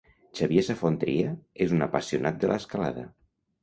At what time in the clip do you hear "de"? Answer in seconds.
2.45-2.55